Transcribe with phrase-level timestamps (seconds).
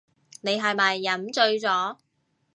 [0.41, 1.97] 你係咪飲醉咗